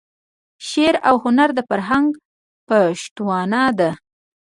شعر 0.67 0.95
او 1.07 1.15
هنر 1.23 1.49
د 1.57 1.59
فرهنګ 1.69 2.07
پشتوانه 2.67 3.63
ده. 3.79 3.89